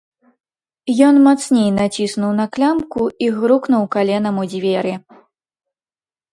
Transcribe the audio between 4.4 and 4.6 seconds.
у